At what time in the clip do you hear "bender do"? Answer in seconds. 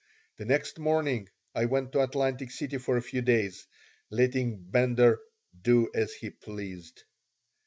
4.63-5.91